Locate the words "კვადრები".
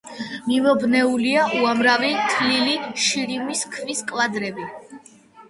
4.11-4.69